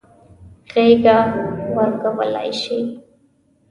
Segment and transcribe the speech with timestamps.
[0.71, 1.19] غېږه
[1.75, 2.79] ورکولای شي.